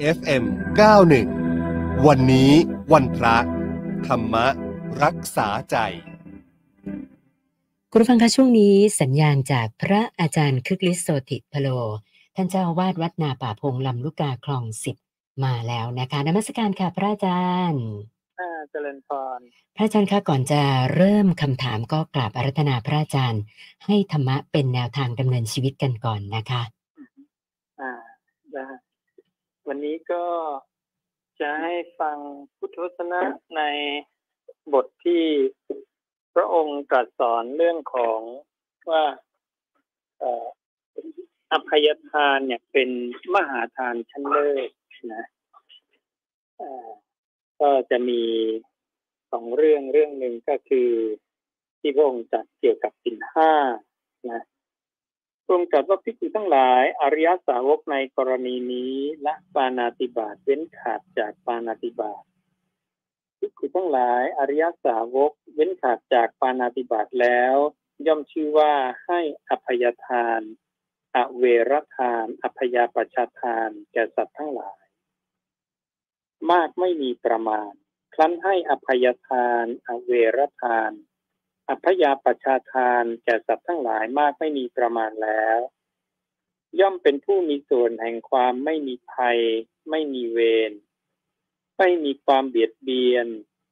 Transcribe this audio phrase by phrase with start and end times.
[0.00, 0.44] FM
[1.24, 2.50] 91 วันนี้
[2.92, 3.36] วันพระ
[4.06, 4.34] ธรรม
[5.02, 5.76] รักษาใจ
[7.92, 11.68] คุณฟังคะช่วงนี้สัญญาณจากพระอาจารย์คึกฤทธิ์โสติพโล
[12.36, 14.96] ท่านเจ้าอาวาสวัดนาป่าพงลำลูกกาคลองสิบ
[15.44, 17.84] มาแล้วนะคะนมัสการค่ะพระอาจารย์
[18.40, 19.40] อ่าเจริญพร
[19.76, 20.62] พระอาจารย์คะก่อนจะ
[20.96, 23.42] เริ่มคำถามก็กราบอารัธนาพระอาจารย์
[23.86, 26.62] ให้ธรรมะเป็นแนวทางดำเนินชีวิตกันก่อนนะคะ
[27.80, 27.92] อ่า
[28.52, 28.66] ได้
[29.70, 30.24] วันนี้ก็
[31.40, 32.16] จะให้ฟัง
[32.56, 33.22] พุทธวจนะ
[33.56, 33.62] ใน
[34.72, 35.24] บทที่
[36.34, 38.20] พระองค์ตรัสสอนเรื่องของ
[38.90, 39.04] ว่า
[41.52, 42.90] อภัยทานเนี่ยเป็น
[43.34, 44.70] มหาทานชั้นเลิศ
[45.14, 45.24] นะ
[47.60, 48.22] ก็จะมี
[49.32, 50.90] สองเรื่องเรื่องหนึ่งก็คือ
[51.80, 53.52] ที่พระองค์จัดเกี่ยวกับสินห้า
[54.30, 54.42] นะ
[55.46, 58.96] พระองค์ตรัสว่าพิจิทั้งหลายอริยสาวกในกรณีนี้
[59.26, 62.22] ละปานาติบาตเว้นขาดจากปานาติบาต
[63.38, 67.56] พิจิทั้งหลายอริยสาวกเว้นขาดจากปานาติบาตแล้ว
[68.06, 68.72] ย่อมชื่อว่า
[69.04, 70.40] ให้อภัยทาน
[71.16, 74.82] อเวรทาน อภยาปชาทานแก่สัตว์ทั้งหลาย
[76.50, 77.72] มากไม่มีประมาณ
[78.14, 80.92] ครั้นให้อภัยทาน อเวรทาน
[81.68, 85.58] อภยาปชาทานแก่สัตว์ทั้งหลายมากไม่มีประมาณแล้ว
[86.80, 89.38] ย่อมเป็นผู้มีส่วนแห่งความไม่มีภัย
[89.90, 90.38] ไม่มีเว
[90.70, 90.72] ร
[91.78, 93.26] ไม่มีความเบียดเบียน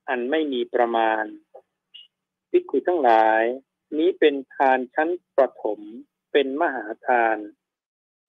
[0.08, 1.24] อันไม่มีประมาณ
[2.50, 3.42] ภิกขุทั้งหลาย
[3.98, 5.80] นี้เป็นทานชั้นประถม
[6.32, 7.36] เป็นมหาทาน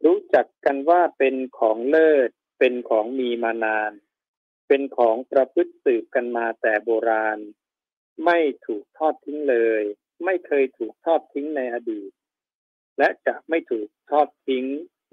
[0.06, 3.92] รู้จักกันว่าเป็นของเลิศ เป็นของมีมานาน
[4.68, 7.40] เป็นของประพฤติสืบกันมาแต่โบราณ
[8.24, 9.84] ไม่ถูกทอดทิ้งเลย
[10.26, 12.12] ไม่เคยถูกทอดทิ้งในอดีต
[12.98, 14.66] และจะไม่ถูกทอดทิ้ง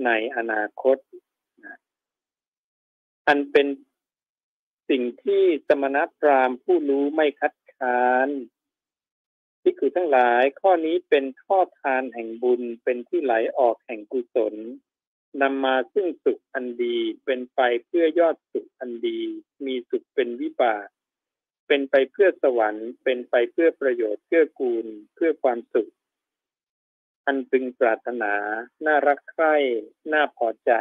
[0.04, 0.96] ในอนาคต
[3.26, 3.66] อันเป็น
[4.90, 8.28] สิ่งที่สมณพราหมณ์ผู้รู้ไม่คัดค้าน
[9.60, 14.54] ที่คือทั้งหลายข้อนี้เป็นท่อทานแห่งบุญเป็นที่ไหลออกแห่งกุศล
[15.42, 19.18] นำมาซึ่งสุขอันดี เป็นไปเพื่อยอดสุขอันดี
[19.66, 20.86] มีสุขเป็นวิบาก
[21.66, 25.92] เป็นไปเพื่อสวรรค์ เป็นไปเพื่อประโยชน์เพื่อกูล เพื่อความสุข
[27.26, 28.34] อันพึงปรารถนา
[28.86, 29.54] น่ารักใคร่
[30.12, 30.72] น่าพอใจ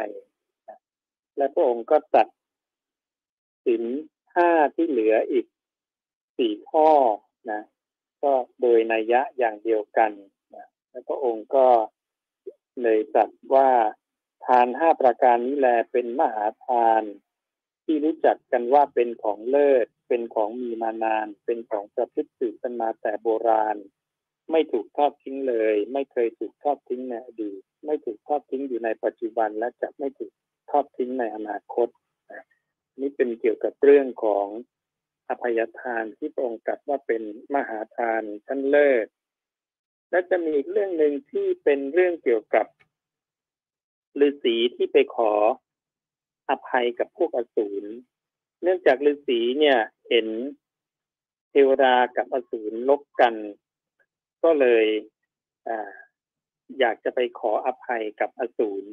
[1.36, 2.28] และพระองค์ก็ตัด
[3.66, 3.82] สิน
[4.36, 5.46] ห้าที่เหลืออีก
[6.36, 6.90] สี่ข้อ
[7.50, 7.62] นะ
[8.22, 10.12] ก็โดยนัยยะอย่างเดียวกัน
[10.54, 11.68] นะและพระองค์ก็
[12.82, 13.70] เลยตรัสว่า
[14.44, 17.02] ทานห้าประการนี้แลเป็นมหาทาน
[17.84, 23.76] ที่รู้จักกันว่าเป็นของเลิศ เป็นของมีมานาน เป็นของประพฤติสืบกันมาแต่โบราณ
[24.50, 30.32] ไม่ถูกทอดทิ้งเลย ไม่เคยถูกทอดทิ้งในอดีตไม่ถูกทอดทิ้งอยู่ในปัจจุบันและจะไม่ถูก
[30.70, 31.88] ทอดทิ้งในอนาคต
[33.00, 34.46] นี่เป็นเกี่ยวกับเรื่องของ
[35.28, 37.22] อภัยทานที่พระองค์ตรัสว่าเป็น
[37.54, 39.06] มหาทานชั้นเลิศ
[40.10, 42.66] และจะมีอีกเรื่องหนึ่งที่เป็นเรื่องเกี่ยวกับ
[44.20, 45.32] ฤาษีที่ไปขอ
[46.50, 47.88] อภัยกับพวกอสูร
[48.62, 49.78] เนื่องจากฤาษีเนี่ย
[50.08, 50.26] เห็น
[51.50, 53.34] เทวดากับอสูรลบกัน
[54.42, 54.86] ก็เลย
[55.68, 55.70] อ
[56.78, 58.88] อยากจะไปขออภัยกับอสูร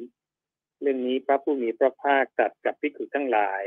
[0.80, 3.64] เรื่องนี้พระผู้มีพระภาคตรัสกับภิกษุทั้งหลาย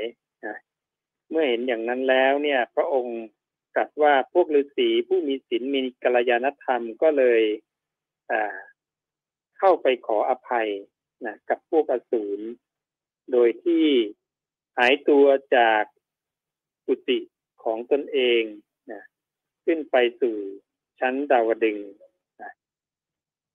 [1.30, 3.22] เมื่อเห็นอย่างนั้นแล้วเนี่ย พระองค์
[3.76, 7.42] ตรัสว่าพวกฤาษีผู้มีศีลมีกัลยาณธรรมก็เลย
[9.58, 10.70] เข้าไปขออภัย
[11.26, 12.40] นะกับพวกอสูร
[13.32, 13.86] โดยที่
[14.78, 15.26] หายตัว
[15.56, 15.84] จาก
[16.86, 17.20] กุฏิ
[17.64, 18.44] ของตนเอง
[18.92, 19.04] นะ
[19.66, 20.36] ขึ้นไปสู่
[21.00, 21.78] ชั้นดาวดึง
[22.42, 22.52] นะ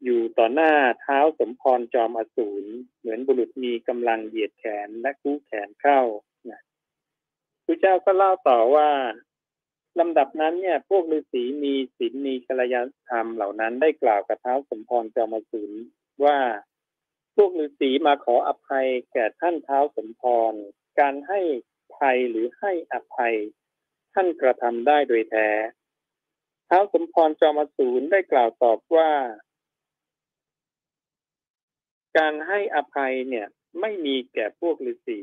[0.04, 2.68] อยู่ต่อหน้าเท้าสมพรจอมอสูร
[2.98, 6.00] เหมือนบุรุษมีกำลังเหยียดแขนและกู้แขนเข้า
[6.50, 6.60] นะ
[7.64, 8.90] พระเจ้าก็เล่าต่อว่า
[9.98, 15.76] ลำดับนั้นเนี่ย พวกฤาษีมีศีลมีกัลยาณธรรมเหล่านั้นได้กล่าวกับเท้าสมพรจอมอสูร
[16.24, 16.38] ว่า
[17.36, 20.22] พวกฤาษีมาขออภัยแก่ท่านเท้าสมพ
[20.52, 20.54] ร
[21.00, 21.40] การให้
[21.96, 23.34] ภัยหรือให้อภัย
[24.14, 25.48] ท่านกระทำได้โดยแท้
[26.66, 29.10] เท้าสมพรจอมสูรได้กล่าวตอบว่า
[32.18, 33.46] การให้อภัยเนี่ย
[33.80, 35.20] ไม่มีแก่พวกฤาษี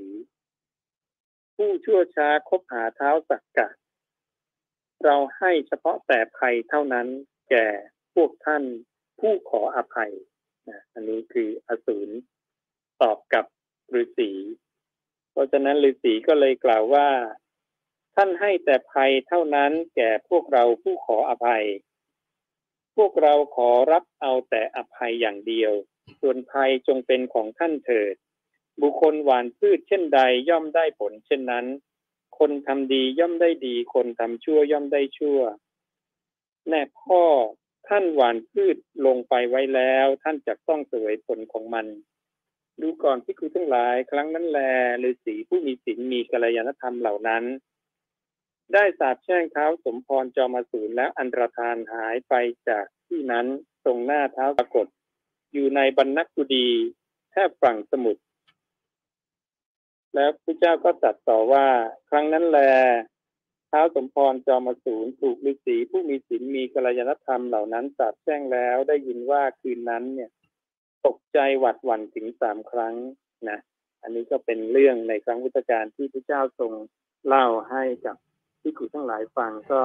[1.56, 3.70] ผู้ชั่วช้าคบหาเท้าสักกะ
[5.04, 7.08] เราให้เฉพาะแต่ภัยเท่านั้น
[7.50, 7.68] แก่
[8.16, 8.64] พวกท่าน
[9.20, 10.14] ผู้ขออภัย
[10.70, 12.14] นะอันนี้คืออสูร
[13.02, 13.46] ตอบกับ
[14.02, 14.32] ฤาษี
[15.36, 17.10] เพราะฉะนั้นฤาษีก็เลยกล่าวว่า
[18.16, 21.66] ท่านให้แต่ภัยเท่านั้นแก่พวกเราผู้ขออภัย
[22.98, 25.72] พวกเราขอรับเอาแต่อภัยอย่างเดียว
[26.22, 28.16] ส่วนภัยจงเป็นของท่านเถิด
[28.82, 31.66] บุคคลหวานพืชเช่นใดย่อมได้ผลเช่นนั้น
[32.38, 35.40] คนทำดีย่อมได้ดี คนทำชั่วย่อมได้ชั่ว
[36.70, 37.24] แน่พ่อ
[37.88, 41.86] ท่านหวานพืชลงไปไว้แล้ว ท่านจะต้องเสวยผลของมัน
[42.82, 44.60] ดูก่อนที่คุณทั้งหลายครั้งนั้นแล
[45.04, 47.44] ฤาษีผู้มีศีลมีกัลยาณธรรมเหล่านั้น
[48.74, 52.34] ได้สาบแช่งเท้าสมพรจอมาสูรแล้วอันตรธานหายไป
[52.68, 53.46] จากที่นั้น
[53.86, 54.88] ตรงหน้าเท้าปรากฏ
[55.54, 56.68] อยู่ในบรรณกุดี
[57.32, 58.22] แทบฝั่งสมุทร
[60.16, 61.68] แล้วพระเจ้าก็ตรัสต่อว่า
[62.10, 62.60] ครั้งนั้นแล
[63.70, 70.30] เท้าสมพรจอมาสูรถูกฤาษีผู้มีศีลมีกัลยาณธรรมเหล่านั้นสาบแช่งแล้วได้ยินว่าคืนนั้นเนี่ย
[71.06, 72.96] ตกใจหวัดหวั่นถึงสามครั้ง
[73.50, 73.60] นะ
[74.04, 76.72] อันนี้ก็เป็นเรื่องในครั้งพุทธกาลที่พระเจ้าทรง
[77.28, 78.16] เล่าให้กับ
[78.62, 79.82] ที่ขุทั้งหลายฟังก็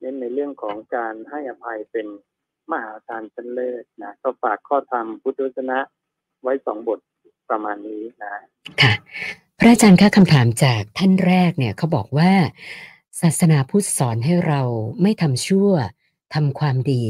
[0.00, 2.06] เน้นในเรื่องของการให้อภัยเป็น
[2.70, 5.78] มหาทานชั้นเลิศนะก็ฝากข้อธรรมพุทธวจนะ
[6.42, 7.00] ไว้สองบท
[7.50, 8.32] ประมาณนี้นะ
[8.82, 8.92] ค่ะ
[9.58, 12.32] พระอาจารย์คะคำถามจากท่านแรกเนี่ยเขาบอกว่า
[13.20, 14.62] ศาสนาพุทธสอนให้เรา
[15.02, 15.70] ไม่ทำชั่ว
[16.34, 17.04] ทำความดี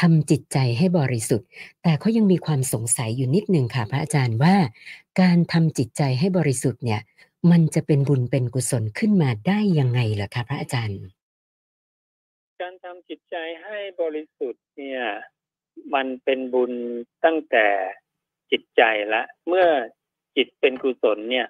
[0.00, 1.48] ทำจิตใจให้บริสุทธิ์
[1.82, 4.56] แต่เขายังมีความสงสัยอยู่นิดหนึ่งค่ะ พระอาจารย์ว่า
[5.20, 7.00] การทำจิตใจให้บริสุทธิ์เนี่ย
[7.50, 11.00] มันจะเป็นบุญเป็นกุศลขึ้นมาได้ยังไงล่ะคะพระอาจารย์
[12.60, 15.02] การทำจิตใจให้บริสุทธิ์เนี่ย
[15.94, 16.72] มันเป็นบุญ
[17.24, 17.66] ตั้งแต่
[18.50, 18.82] จิตใจ
[19.14, 19.66] ละ เมื่อ
[20.36, 21.46] จิตเป็นกุศลเนี่ย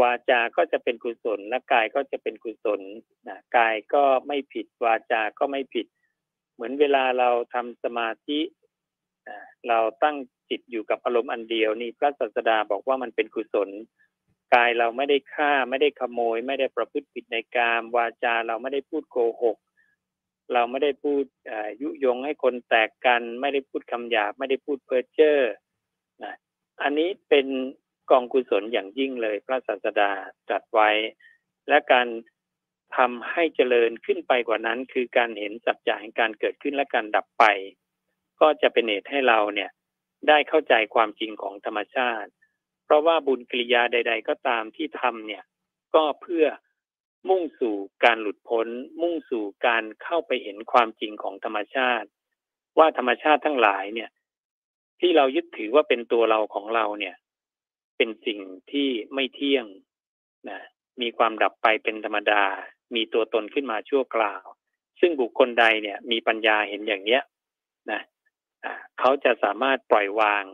[0.00, 2.80] วาจาก็จะเป็นกุศลและกายก็จะเป็นกุศล
[3.28, 5.86] นะกายก็ไม่ผิดวาจาก็ไม่ผิด
[6.60, 8.40] เหมือนเวลาเราทำสมาธิ
[9.68, 10.16] เราตั้ง
[10.50, 13.68] จิตอยู่กับอารมณ์อันเดียวนี่พระศาสดาบอกว่ามันเป็นกุศล
[14.54, 19.56] กายเราไม่ได้ฆ่าไม่ได้ขโมย ไม่ได้ประพฤติผิดในกามวาจาเราไม่ได้พูดโกหก
[20.52, 21.24] เราไม่ได้พูด
[21.82, 25.38] ยุยงให้คนแตกกัน ไม่ได้พูดคำหยาบ ไม่ได้พูดเพ้อเจ้อ
[26.22, 26.34] นะ
[26.82, 27.46] อันนี้เป็น
[28.10, 30.10] กองกุศลอย่างยิ่งเลย พระศาสดา
[30.48, 30.90] ตรัสไว้
[31.68, 32.06] และการ
[32.96, 37.44] ทำให้เจริญขึ้นไปกว่านั้น คือการเห็นสัจจะแห่งการเกิดขึ้นและการดับไป
[38.40, 39.70] ก็จะเป็นเหตุให้เราเนี่ย
[40.28, 42.30] ได้เข้าใจความจริงของธรรมชาติ
[42.84, 45.44] เพราะว่าบุญกิริยาใด ๆ ก็ตามที่ทำเนี่ย
[45.94, 46.46] ก็เพื่อ
[47.28, 48.68] มุ่งสู่การหลุดพ้น
[49.02, 52.08] มุ่งสู่การเข้าไปเห็นความจริงของธรรมชาติ
[52.78, 54.10] ว่าธรรมชาติทั้งหลายเนี่ย
[55.00, 57.14] ที่เรายึดถือว่าเป็นตัวเราของเราเนี่ย
[57.96, 58.40] เป็นสิ่ง
[58.72, 59.66] ที่ไม่เที่ยง
[60.50, 60.60] นะ
[61.00, 62.44] มีความดับไปเป็นธรรมดา
[62.94, 64.42] มีตัวตนขึ้นมาชั่วคราว
[65.00, 67.22] ซึ่งบุคคลใดเนี่ยมีปัญญาเห็นอย่างเนี้ย
[67.90, 68.02] นะ
[68.98, 70.44] เขาจะสามารถปล่อยวาง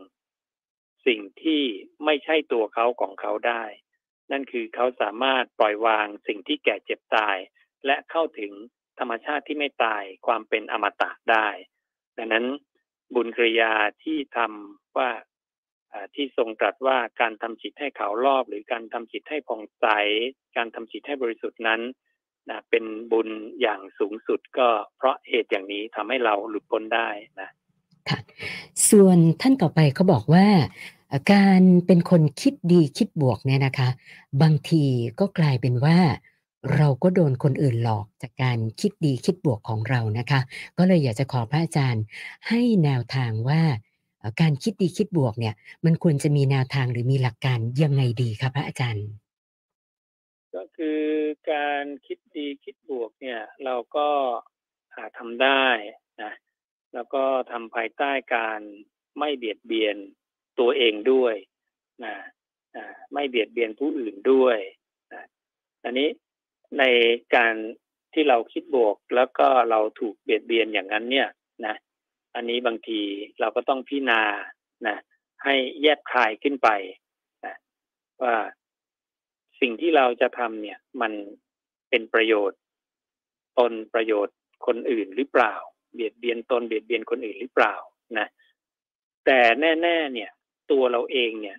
[1.07, 1.63] สิ่งที่
[2.05, 3.63] ไม่ใช่ตัวเขาของเขาได้
[4.31, 7.37] นั่นคือเขาสามารถปล่อยวางสิ่งที่แก่เจ็บตาย
[7.85, 8.51] และเข้าถึง
[8.99, 11.47] ธรรมชาติที่ไม่ตายความเป็นอมตะได้
[12.17, 12.45] ดังนั้น
[13.15, 13.73] บุญกริยา
[14.03, 15.09] ที่ทำว่า
[16.15, 19.85] ที่ทรงตรัสว่าการทำจิตให้เขารอบ หรือการทำจิตให้ผ่องใส
[20.57, 21.81] การทำจิตให้บริสุทธิ์นั้น
[22.49, 23.29] นะเป็นบุญ
[23.61, 24.67] อย่างสูงสุดก็
[24.97, 27.07] เพราะเหตุอย่างนี้ทำให้เราหลุดพ้นได้
[27.41, 27.49] นะ
[28.09, 28.19] ค่ะ
[28.89, 30.45] ส่วนท่านต่อไปเขาบอกว่า
[31.33, 33.89] การเป็นคนคิดดีคิดบวกเนี่ยนะคะ
[34.41, 34.83] บางที
[35.19, 35.97] ก็กลายเป็นว่า
[36.75, 40.39] เราก็โดนคนอื่นหลอกจากการคิดดีคิดบวกของเรานะคะ
[40.77, 42.03] ก็เลยอยากจะขอพระอาจารย์
[42.47, 43.61] ให้แนวทางว่า
[44.41, 45.55] การคิดดีคิดบวกเนี่ย
[45.85, 49.05] มันควรจะมีแนวทางหรือมีหลักการยังไงดีครับพระอาจารย์
[50.57, 51.01] ก็คือ
[51.51, 54.09] การคิดดีคิดบวกเนี่ย เราก็
[54.95, 55.67] หาทำได้
[56.23, 56.33] นะ
[56.93, 58.61] แล้วก็ทำภายใต้การ
[59.19, 59.95] ไม่เบียดเบียน
[60.59, 61.35] ตัวเองด้วย
[62.05, 62.15] นะ
[63.13, 64.57] ไม่เบียดเบียนผู้อื่นด้วย
[65.13, 65.23] นะ
[65.83, 66.09] อันนี้
[66.79, 66.83] ใน
[67.35, 67.55] การ
[68.13, 71.29] ที่เราคิดบวกแล้วก็เราถูกเบียดเบียนอย่างนั้นเนี่ย
[71.65, 71.75] นะ
[72.35, 73.01] อันนี้บางที
[73.39, 74.21] เราก็ต้องพิจารณา
[74.87, 74.97] นะ
[75.43, 76.69] ให้แยกคายขึ้นไป
[77.45, 77.55] นะ
[78.21, 78.35] ว่า
[79.61, 81.11] สิ่งที่เราจะทำเนี่ยมัน
[81.89, 82.59] เป็นประโยชน์
[83.59, 84.35] ตนประโยชน์
[84.65, 85.53] คนอื่นหรือเปล่า
[85.93, 87.75] เบียดเบียนตนเบียดเบียนคนอื่นหรือเปล่า
[88.17, 88.27] นะ
[89.25, 90.31] แต่แน่ๆเนี่ย
[90.71, 91.57] ตัวเราเองเนี่ย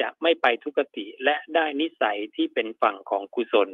[0.00, 3.70] จะไม่ไปทุกติและได้นิสัยที่เป็นฝั่งของกุศล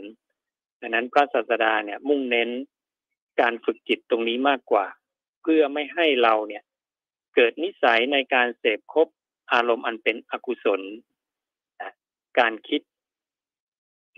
[0.80, 2.50] ดังนั้นพระศาสดาเนี่ยมุ่งเน้น
[3.40, 4.86] การฝึกจิตตรงนี้มากกว่า
[5.42, 6.62] เพื่อไม่ให้เราเนี่ย
[7.34, 9.08] เกิดนิสัยในการเสพคบ
[9.52, 10.80] อารมณ์อันเป็นอกุศล
[12.38, 12.82] การคิด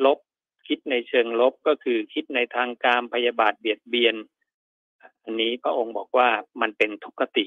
[0.04, 0.18] ลบ
[0.68, 4.16] คิดในเชิงลบก็คือคิดในทางการพยาบาทเบียดเบียน
[5.24, 6.28] อันนี้พระองค์บอกว่า
[6.60, 7.46] มันเป็นทุกขติ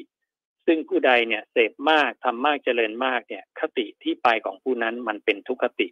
[0.66, 5.88] ซึ่งผู้ใดเนี่ยเสพมากทำมากเจริญมากเนี่ยคติที่ไปของผู้นั้นมันเป็นทุกขติ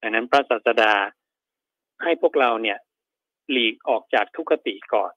[0.00, 0.94] ดังนั้นพระศาสดา
[2.02, 2.78] ให้พวกเราเนี่ย
[3.50, 5.12] หลีกออกจากทุกขติก่อน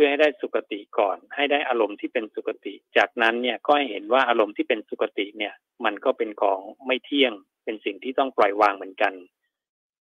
[0.00, 7.32] พื่อให้ได้สุคติก่อน ให้ได้อารมณ์ที่เป็นสุคติ จากนั้นเนี่ยก็ให้เห็นว่าอารมณ์ที่เป็นสุคติเนี่ย มันก็เป็นของไม่เที่ยง
[7.64, 9.12] เป็นสิ่งที่ต้องปล่อยวางเหมือนกัน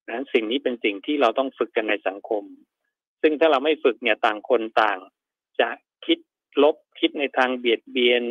[0.09, 2.43] นะสิ่งนี้เป็นสิ่งที่เราต้องฝึกกันในสังคม
[3.21, 4.97] ซึ่งถ้าเราไม่ฝึกเนี่ยต่างคนต่าง
[5.59, 5.69] จะ
[6.05, 6.19] คิด
[6.63, 8.23] ลบคิดในทางเบียดเบียน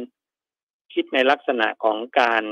[0.95, 2.43] คิดในลักษณะของการ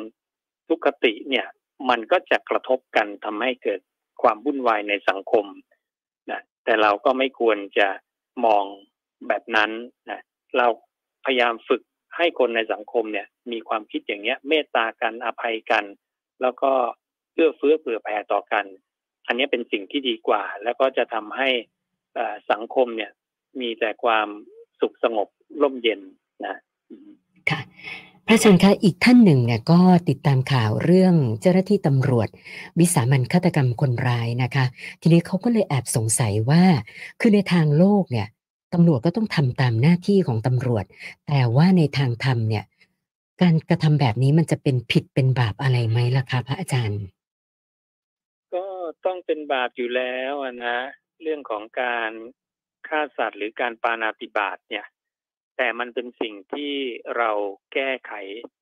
[0.69, 1.47] ทุกขติเนี่ย
[1.89, 3.81] มันก็จะกระทบกันทำให้เกิด
[4.23, 5.47] ความวุ่นวายในสังคม
[6.31, 7.89] นะแต่เราก็ไม่ควรจะ
[8.45, 8.65] มอง
[9.29, 9.71] แบบนั้น
[10.11, 10.21] นะ
[10.57, 10.67] เรา
[11.25, 11.83] พยายามฝึก
[12.17, 15.85] ให้คนในสังคมเนี่ย มีความคิดอย่างเงี้ย เมตตากันอภัยกัน
[16.43, 16.73] แล้วก็
[17.35, 18.65] เอื้อเฟื้อเผื่อแผ่ต่อกัน
[19.27, 21.49] อันนี้เป็นสิ่งที่ดีกว่า แล้วก็จะทำให้
[22.51, 23.13] สังคมเนี่ย
[23.61, 24.29] มีแต่ความ
[24.81, 25.29] สุขสงบ
[25.63, 26.01] ร่มเย็น
[26.45, 26.57] นะ
[27.51, 27.61] ค่ะ
[28.27, 32.29] พระอาจารย์คะอีกท่านหนึ่งเนี่ยก็ติดตามข่าวเรื่องเจ้าหน้าที่ตำรวจ
[32.79, 34.65] วิสามันฆาตกรรมคนร้ายนะคะ
[35.01, 36.63] ทีนี้เขาก็เลยแอบสงสัยว่า
[37.21, 38.27] คือในทางโลกเนี่ย
[38.75, 40.85] ตำรวจก็ต้องทำตามหน้าที่ของตำรวจ
[41.27, 42.65] แต่ว่าในทางธรรมเนี่ย
[43.43, 47.01] การกระทำแบบนี้มันจะเป็นผิดเป็นบาปอะไรไหมล่ะคะพระอาจารย์
[49.07, 50.35] ต้องเป็นบาปอยู่แล้ว
[50.67, 50.79] นะ
[51.23, 52.13] เรื่องของการ
[52.89, 54.87] ฆ่าสัตว์หรือการปานาติบาตเนี่ย
[55.57, 56.75] แต่มันเป็นสิ่งที่
[57.17, 57.31] เรา
[57.73, 58.13] แก้ไข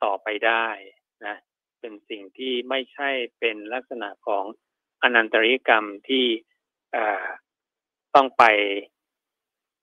[0.02, 0.67] ต่อไปได้
[1.26, 1.37] นะ
[1.81, 4.45] เป็นสิ่งที่ไม่ใช่เป็นลักษณะของ
[5.02, 6.26] อนันตริกรรมที่
[8.14, 8.45] ต้องไป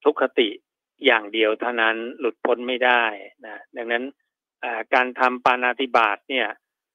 [0.03, 0.50] ทุกขติ
[1.05, 3.03] อย่างเดียวเท่านั้นหลุดพ้นไม่ได้
[3.46, 4.03] นะดังนั้น
[4.93, 6.48] การทำปานาติบาตเนี่ย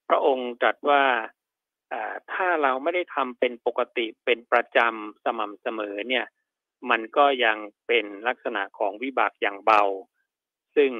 [0.09, 1.05] พระองค์ตรัสว่า
[2.33, 6.27] ถ้าเราไม่ได้ทำเป็นปกติเป็นประจำสม่ำเสมอเนี่ย
[6.91, 9.83] มันก็ยังเป็นลักษณะของวิบากอย่างเบา
[10.77, 10.91] ซึ่ง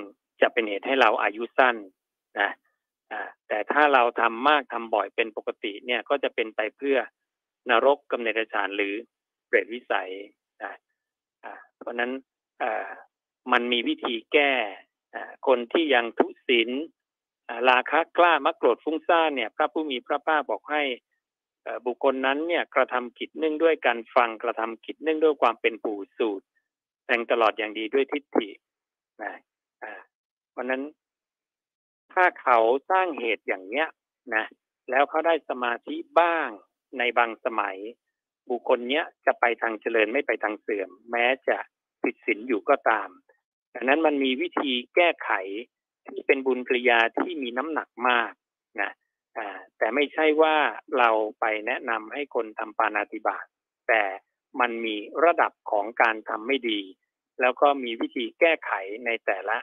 [0.41, 1.77] จะเป็นเหตุให้เราอายุสั้น
[2.41, 2.51] นะ
[3.49, 6.99] แต่ถ้าเราทำมากทำบ่อยเป็นปกติเนี่ยก็จะเป็นไปเพื่อ
[7.71, 8.95] นรกกำเนิดฌานหรือ
[9.47, 10.11] เปรตวิสัย
[10.63, 10.73] นะ
[11.77, 12.13] เพราะนั้น
[13.53, 14.53] มันมีวิธีแก้
[15.47, 16.71] คนที่ยังทุศีล
[17.71, 20.83] ราคะกล้ามักโกรธฟุ้งซ่านเนี่ย พระผู้มีพระภาคบอกให้
[21.87, 26.47] บุคคลนั้นเนี่ยกระทำกิจเนื่องด้วยการฟังกระทำกิจเนื่องด้วยความเป็นผู้สูตร
[27.07, 28.49] แต่งตลอดอย่างดีด้วยทิฏฐิ
[29.23, 29.35] นะ
[30.51, 30.83] เพราะนั้น
[32.13, 32.59] ถ้าเขา
[32.91, 33.89] สร้างเหตุอย่างเนี้ย
[34.35, 34.45] นะ
[34.91, 36.49] แล้วเขาได้สมาธิบ้าง
[36.99, 37.77] ในบางสมัย
[38.51, 41.57] บุคคลเนี้ยจะไปทางเจริญไม่ไปทางเสื่อม แม้จะ
[42.03, 43.09] ผิดศีลอยู่ก็ตาม
[43.75, 45.31] ดังนั้นมันมีวิธีแก้ไข
[46.09, 48.33] ที่เป็นบุญกริยาที่มีน้ำหนักมาก
[48.81, 48.91] นะ
[49.79, 50.57] แต่ไม่ใช่ว่า
[50.99, 53.47] เราไปแนะนำให้คนทำปานาติบาต
[53.89, 54.03] แต่
[54.61, 56.81] มันมีระดับของการทำไม่ดี
[57.41, 58.73] แล้วก็มีวิธีแก้ไข
[59.07, 59.57] ในแต่ละ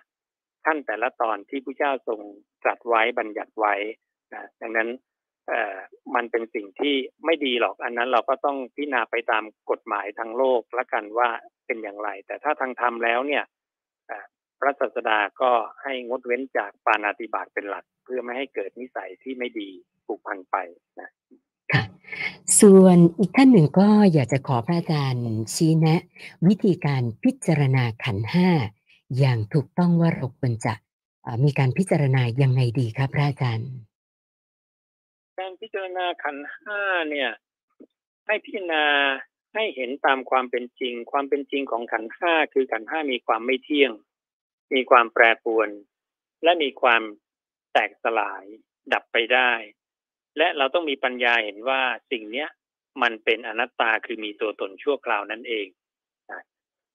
[0.65, 2.19] ขั้นแต่ละตอนที่พระเจ้าทรง
[2.63, 3.75] ตรัสไว้บัญญัติไว้
[4.33, 4.89] นะดังนั้น
[5.47, 5.75] เอ่อ
[6.15, 6.95] มันเป็นสิ่งที่
[7.25, 11.29] ไม่ดีหรอกอันนั้นเราก็ต้องพิจารณาไปตามกฎหมายทางโลกละกันว่า
[11.65, 13.43] เป็นอย่างไร แต่ถ้าทางธรรมแล้วเนี่ย
[14.61, 15.51] พระศาสดาก็
[15.83, 19.69] ให้งดเว้นจากปานาติบาตเป็นหลัก เพื่อไม่ให้เกิดนิสัยที่ไม่ดี
[20.05, 20.55] ผูกพันไป
[20.99, 21.09] นะ
[21.73, 21.83] ค่ะ
[22.59, 26.01] ส่วนอีกท่านหนึ่งก็อยากจะขอพระอาจารย์ชี้แนะ
[26.47, 28.49] วิธีการพิจารณาขันห้า
[29.17, 30.73] อย่างถูกต้องว่าเราควรจะ
[31.43, 33.69] มีการพิจารณายังไงดีครับพระอาจารย์
[35.39, 37.29] การพิจารณาขันห้าเนี่ย
[38.27, 38.83] ให้พิจารณา
[39.53, 43.91] ให้เห็นตามความเป็นจริง ความเป็นจริงของขันห้าคือขันห้ามีความไม่เที่ยง
[44.75, 45.69] มีความแปรปรวน
[46.43, 47.01] และมีความ
[47.73, 48.45] แตกสลาย
[48.93, 49.51] ดับไปได้
[50.37, 52.49] และเราต้องมีปัญญาเห็นว่าสิ่งเนี้ย
[53.01, 55.67] มันเป็นอนัตตาคือมีตัวตนชั่วคราวนั่นเอง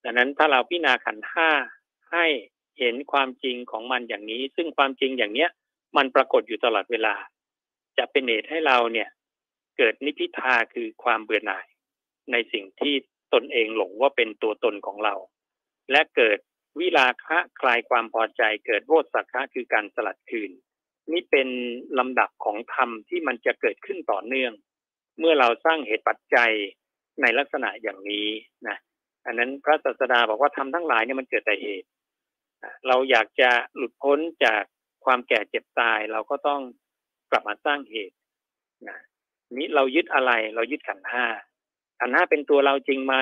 [0.05, 1.51] ดังนั้นถ้าเราพิจารณาขันห้า
[2.13, 2.27] ให้
[2.79, 5.51] เห็นความจริงของมันอย่างนี้ ซึ่งความจริงอย่างเนี้ย
[5.97, 7.15] มันปรากฏอยู่ตลอดเวลา
[7.99, 9.09] จะเป็นเหตุให้เราเนี่ย
[9.77, 11.67] เกิดนิพิทาคือความเบื่อหน่าย
[12.33, 12.95] ในสิ่งที่
[13.35, 15.15] ตนเองหลงว่าเป็นตัวตนของเรา
[15.91, 16.39] และเกิด
[16.79, 20.51] วิลาคะคลายความพอใจเกิดโวสักคะคือการสลัดคืน
[21.13, 21.49] นี่เป็น
[21.99, 24.53] ลำดับของธรรมที่มันจะเกิดขึ้นต่อเนื่อง
[25.19, 26.53] เมื่อเราสร้างเหตุปัจจัย
[27.23, 28.29] ในลักษณะอย่างนี้
[28.69, 28.77] นะ
[29.27, 31.89] อันนั้นพระศาสดาบอกว่าทำทั้งหลายเนี่ยมันเกิดแต่เหตุ
[32.89, 34.63] เราอยากจะหลุดพ้นจาก
[35.05, 36.61] ความแก่เจ็บตายเราก็ต้อง
[37.31, 38.17] กลับมาสร้างเหตุ
[38.89, 38.99] นะ
[39.55, 41.25] นี้เรายึดอะไรเรายึดขันห้า
[42.01, 43.15] ขันห้าเป็นตัวเราจริงไหม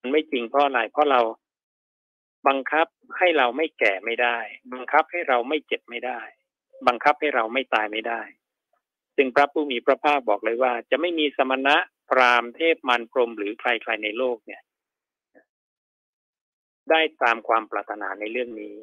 [0.00, 1.20] มันไม่จริงเพราะอะไรเพราะเรา
[2.48, 2.86] บังคับ
[3.18, 4.38] ให้เราไม่แก่ไม่ได้
[4.72, 6.20] บังคับให้เราไม่เจ็บไม่ได้
[6.86, 8.22] บังคับให้เราไม่ตายไม่ได้
[9.16, 11.76] ซึ่งพระผู้มีพระภาคบอกเลยว่า จะไม่มีสมณะ
[12.10, 14.62] พราหมณ์เทพมันพรมหรือใครๆในโลกเนี่ย
[16.90, 18.76] ได้ตามความปรารถนาในเรื่องนี้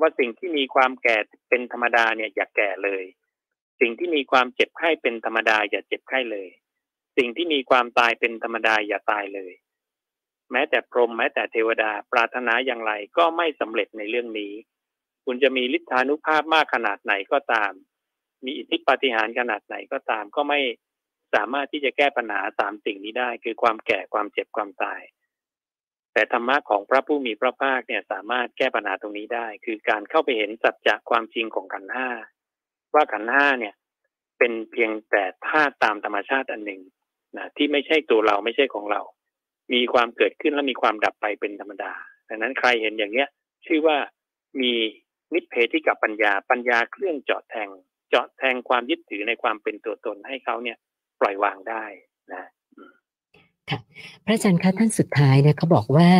[0.00, 1.16] ว่าสิ่งที่มีความแก่
[1.48, 3.04] เป็นธรรมดาเนี่ยอย่าแก่เลย
[3.80, 6.48] สิ่งที่มีความเจ็บไข้เป็นธรรมดาอย่าเจ็บไข้เลย
[7.16, 9.52] สิ่งที่มีความตายเป็นธรรมดาอย่าตายเลย
[10.52, 14.52] แม้แต่พรหมแม้แต่เทวดาปรารถนาอย่างไรก็ไม่สำเร็จในเรื่องนี้
[15.24, 17.72] คุณจะมีฤทธานุภาพมากขนาดไหนก็ตาม
[18.44, 20.60] มีอิทธิปาฏิหาริย์ขนาดไหนก็ตามก็ไม่
[21.34, 25.00] สามารถที่จะแก้ปัญหาสามสิ่งนี้ได้ คือความแก่ความเจ็บความตาย
[26.12, 32.08] แต่ธรรมะของพระผู้มีพระภาคเนี่ยสามารถแก้ปัญหาตรงนี้ได้ คือการเข้าไปเห็นสัจจะความจริงของขันห้า
[32.94, 33.74] ว่าขันห้าเนี่ย
[34.38, 36.82] เป็นเพียงแต่ธาตุตามธรรมชาติอันหนึ่ง
[37.36, 39.00] นะที่ไม่ใช่ตัวเราไม่ใช่ของเรา
[39.72, 41.92] มีความเกิดขึ้นและมีความดับไปเป็นธรรมดา
[42.28, 43.28] ดังนั้นใครเห็นอย่างเนี้ย
[43.66, 43.96] ชื่อว่า
[44.60, 44.72] มี
[45.34, 47.68] นิเพธิกับปัญญาปัญญาเครื่องเจาะแทง
[48.08, 50.76] เจาะแทงความยึดถือในความเป็นตัวตนให้เขาเนี่ย
[51.20, 51.84] ปล่อยวางได้
[52.32, 52.48] นะ
[53.70, 53.78] ค่ะ
[54.24, 56.10] พระอาจารย์คะท่านสุดท้ายเนี่ยเขาบอกว่า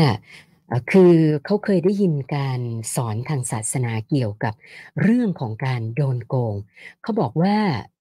[0.92, 1.14] คือ
[1.44, 2.60] เขาเคยได้ยินการ
[2.94, 4.54] สอนทางศาสนาเกี่ยวกับ
[5.02, 6.54] เรื่องของการโดนโกง
[7.02, 7.56] เขาบอกว่า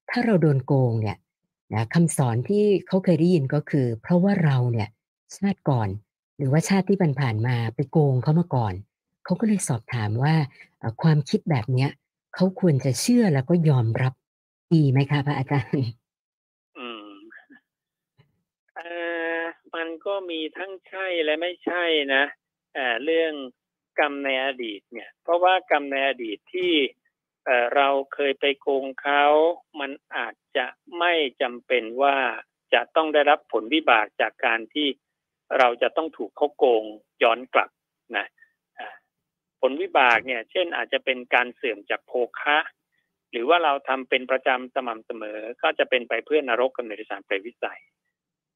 [0.10, 1.18] ถ้าเราโดนโกงเนี่ย
[1.74, 4.90] นะคำสอนที่เขาเคยได้ยินก็คือ เพราะว่าเราเนี่ย
[5.38, 5.90] ชาติก่อน
[6.38, 8.74] หรือว่าชาติที่ผ่านมาไปโกงเขามาก่อน
[9.24, 10.36] เขาก็เลยสอบถามว่า
[11.02, 11.90] ความคิดแบบเนี้ย
[12.36, 14.14] เขาควรจะเชื่อแล้วก็ยอมรับ
[14.74, 15.94] ดีไหมคะพระอาจารย์
[16.78, 17.12] อืม
[18.76, 18.82] เอ
[19.38, 19.40] อ
[19.76, 21.84] มันก็มีทั้งใช่และไม่ใช่
[22.14, 22.24] นะ
[22.74, 23.34] เออเรื่อง
[24.00, 26.74] กรรมในอดีตเนี่ย เพราะว่ากรรมในอดีตที่
[27.46, 29.26] เออเราเคยไปโกงเขา
[29.80, 30.66] มันอาจจะ
[31.00, 32.18] ไม่จำเป็นว่า
[32.74, 34.88] จะต้องได้รับผลวิบากจากการที่
[35.58, 36.84] เราจะต้องถูกเขาโกง
[37.24, 37.70] ย้อนกลับ
[38.18, 38.26] นะ
[39.62, 42.58] ผลวิบากเนี่ย เช่นอาจจะเป็นการเสื่อมจากโภคะ
[43.32, 47.82] หรือว่าเราทำเป็นประจำสม่ำเสมอ ก็จะเป็นไปเพื่อนรกกับเนรสารเปรวิสัย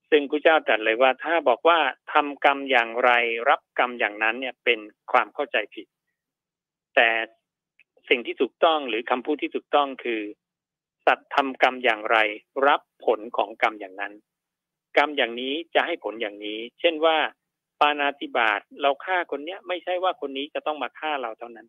[0.10, 1.80] ซึ่งพระเจ้าตรัสเลยว่าถ้าบอกว่า
[2.14, 3.12] ทำกรรมอย่างไร
[3.50, 4.80] รับกรรมอย่างนั้นเนี่ยเป็น
[5.12, 5.88] ความเข้าใจผิด
[6.96, 7.10] แต่
[8.10, 10.22] สิ่งที่ถูกต้องหรือคำพูดที่ถูกต้องคือ
[11.06, 12.18] สัตว์ทำกรรมอย่างไร
[12.68, 14.14] รับผลของกรรมอย่างนั้น
[14.98, 17.18] กรรมอย่างนี้จะให้ผลอย่างนี้ เช่นว่า
[17.80, 21.68] ปานาติบาตเราฆ่าคนเนี้ย ไม่ใช่ว่าคนนี้จะต้องมาฆ่าเราเท่านั้น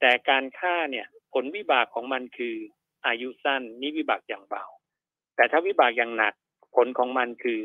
[0.00, 2.56] แต่การฆ่าเนี่ย ผลวิบากของมันคือ
[3.06, 4.64] อายุสั้นนี่วิบากอย่างเบา
[5.36, 6.34] แต่ถ้าวิบากอย่างหนัก
[6.76, 7.58] ผลของมันคือ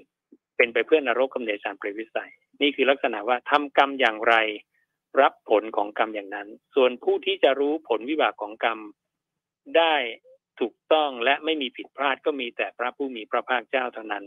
[0.58, 4.36] เป็นไปเพื่อนรกกำเนิดสารเปรวิสัย นี่คือลักษณะว่าทำกรรมอย่างไร
[5.22, 8.80] รับผลของกรรมอย่างนั้น ส่วนผู้ที่จะรู้ผลวิบากของกรรม
[9.78, 9.96] ได้
[10.60, 14.26] ถูกต้องและไม่มีผิดพลาดก็มีแต่พระผู้มีพระภาคเจ้าเท่านั้น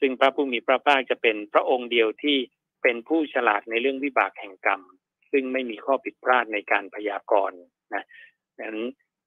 [0.00, 2.36] ซึ่งพระผู้มีพระภาคจะเป็นพระองค์เดียวที่
[2.82, 4.82] เป็นผู้ฉลาดในเรื่องวิบากแห่งกรรม
[5.32, 7.60] ซึ่งไม่มีข้อผิดพลาดในการพยากรณ์
[7.94, 8.04] นะ
[8.58, 8.78] ดังนั้น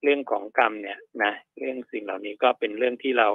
[0.03, 3.29] เรื่องของกรรมเนี่ยนะเรื่องสิ่งเหล่านี้ก็เป็นเรื่องที่เรา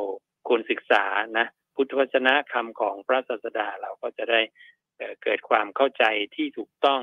[0.48, 1.04] ควรศึกษา
[1.38, 4.40] นะพุทธวจนะคำของพระศาสดาเราก็จะได้
[5.22, 7.02] เกิดความเข้าใจที่ถูกต้อง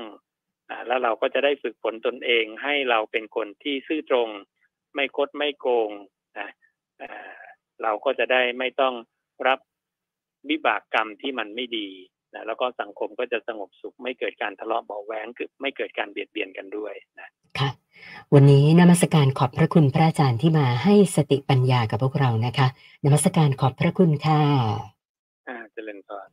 [0.86, 4.28] แล้วเราก็จะได้ฝึกฝนตนเองให้เราเป็นคนที่ซื่อตรง
[4.94, 5.90] ไม่คดไม่โกง
[6.38, 6.48] นะ
[7.82, 8.94] เราก็จะได้ไม่ต้อง
[9.48, 9.58] รับ
[10.50, 11.88] วิบากกรรมที่มันไม่ดี
[12.34, 17.28] นะแล้วก็สังคมก็จะสงบสุข ไม่เกิดการทะเลาะเบาแหวงคือไม่เกิดการเบียดเบียนกันด้วยนะ
[17.58, 17.70] ค่ะ
[18.34, 22.66] วันนี้นมัสการขอบพระคุณพระอาจารย์ที่มาให้สติปัญญากับพวกเรานะคะ
[23.04, 24.42] นมัสการขอบพระคุณค่ะ
[25.48, 26.28] อ่าเจริญพร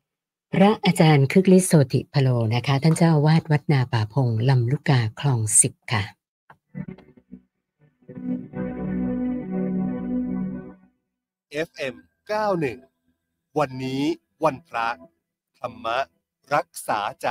[0.54, 6.04] พระอาจารย์คึกฤทธิ์โสติพโลนะคะ ท่านเจ้าวาดวัดนาป่าพงลำลูกกาคลองสิบค่ะ
[11.67, 11.95] FM
[12.28, 12.91] 91
[13.60, 14.04] วันนี้
[14.44, 14.90] วันพระ
[15.60, 15.86] ธรรม
[16.54, 17.30] รักษาใจ